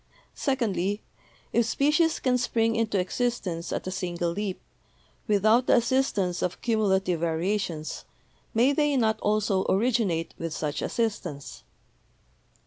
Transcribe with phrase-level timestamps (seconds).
[0.33, 1.03] Secondly,
[1.53, 4.59] if species can spring into exist ence at a single leap,
[5.27, 8.05] without the assistance of cumulative variations,
[8.51, 11.61] may they not also originate with such assist ance?